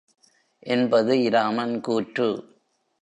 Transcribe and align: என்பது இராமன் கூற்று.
என்பது 0.59 1.21
இராமன் 1.21 1.81
கூற்று. 1.81 2.29